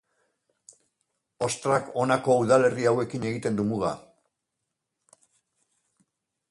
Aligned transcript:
Ostrak 1.47 1.91
honako 2.03 2.37
udalerri 2.45 2.89
hauekin 2.93 3.29
egiten 3.33 3.61
du 3.61 3.67
muga. 3.73 3.93